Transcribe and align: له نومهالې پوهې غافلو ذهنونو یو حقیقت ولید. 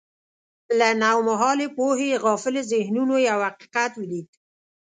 له 0.77 0.89
نومهالې 1.01 1.67
پوهې 1.77 2.11
غافلو 2.23 2.61
ذهنونو 2.73 3.15
یو 3.29 3.37
حقیقت 3.49 3.91
ولید. 3.97 4.29